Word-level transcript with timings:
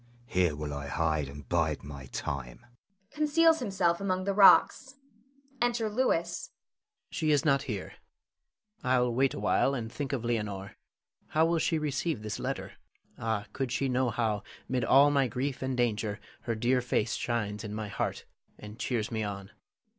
Here 0.25 0.55
will 0.55 0.73
I 0.73 0.87
hide, 0.87 1.29
and 1.29 1.47
bide 1.47 1.83
my 1.83 2.07
time 2.07 2.65
[conceals 3.11 3.59
himself 3.59 4.01
among 4.01 4.23
the 4.23 4.33
rocks]. 4.33 4.95
[Enter 5.61 5.91
Louis. 5.91 5.95
Louis. 6.05 6.49
She 7.11 7.29
is 7.29 7.45
not 7.45 7.61
here. 7.69 7.93
I'll 8.83 9.13
wait 9.13 9.35
awhile 9.35 9.75
and 9.75 9.91
think 9.91 10.11
of 10.11 10.25
Leonore. 10.25 10.75
How 11.27 11.45
will 11.45 11.59
she 11.59 11.77
receive 11.77 12.23
this 12.23 12.39
letter? 12.39 12.71
Ah, 13.19 13.45
could 13.53 13.71
she 13.71 13.87
know 13.89 14.09
how, 14.09 14.41
'mid 14.67 14.83
all 14.83 15.11
my 15.11 15.27
grief 15.27 15.61
and 15.61 15.77
danger, 15.77 16.19
her 16.45 16.55
dear 16.55 16.81
face 16.81 17.13
shines 17.13 17.63
in 17.63 17.71
my 17.75 17.87
heart, 17.87 18.25
and 18.57 18.79
cheers 18.79 19.11
me 19.11 19.21
on. 19.23 19.51